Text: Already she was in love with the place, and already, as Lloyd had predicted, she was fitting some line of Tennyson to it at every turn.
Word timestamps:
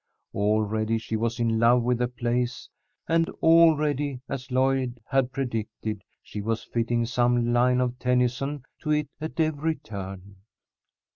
Already 0.33 0.97
she 0.97 1.15
was 1.15 1.39
in 1.39 1.59
love 1.59 1.83
with 1.83 1.99
the 1.99 2.07
place, 2.07 2.67
and 3.07 3.29
already, 3.43 4.19
as 4.27 4.49
Lloyd 4.49 4.99
had 5.05 5.31
predicted, 5.31 6.03
she 6.23 6.41
was 6.41 6.63
fitting 6.63 7.05
some 7.05 7.53
line 7.53 7.79
of 7.79 7.99
Tennyson 7.99 8.63
to 8.79 8.89
it 8.89 9.09
at 9.21 9.39
every 9.39 9.75
turn. 9.75 10.37